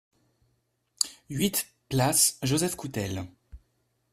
[1.29, 3.23] huit place Joseph Coutel